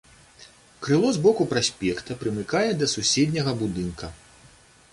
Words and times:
Крыло 0.85 1.11
з 1.17 1.21
боку 1.25 1.43
праспекта 1.51 2.17
прымыкае 2.23 2.65
да 2.81 2.85
суседняга 2.97 3.53
будынка. 3.61 4.13